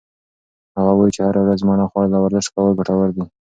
[0.77, 3.23] هغه وایي چې هره ورځ مڼه خوړل او ورزش کول ګټور دي.